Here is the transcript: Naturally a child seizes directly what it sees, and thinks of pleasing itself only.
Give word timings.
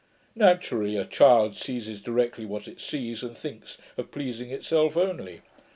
Naturally 0.35 0.97
a 0.97 1.05
child 1.05 1.55
seizes 1.55 2.01
directly 2.01 2.43
what 2.43 2.67
it 2.67 2.81
sees, 2.81 3.21
and 3.21 3.37
thinks 3.37 3.77
of 3.99 4.09
pleasing 4.09 4.49
itself 4.49 4.97
only. 4.97 5.41